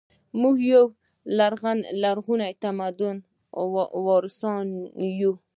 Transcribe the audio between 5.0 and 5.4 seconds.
یو